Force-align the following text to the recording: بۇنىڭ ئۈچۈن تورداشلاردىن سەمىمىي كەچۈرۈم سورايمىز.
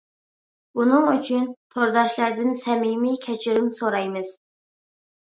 بۇنىڭ 0.77 1.03
ئۈچۈن 1.09 1.43
تورداشلاردىن 1.75 2.55
سەمىمىي 2.61 3.19
كەچۈرۈم 3.27 3.69
سورايمىز. 3.81 4.33